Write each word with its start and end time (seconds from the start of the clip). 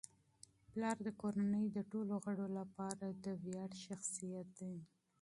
پلار 0.69 0.97
د 1.03 1.09
کورنی 1.21 1.65
د 1.71 1.77
ټولو 1.91 2.13
غړو 2.23 2.47
لپاره 2.59 3.05
د 3.23 3.27
فخر 3.73 3.99
ځای 4.15 4.43
دی. 4.57 4.75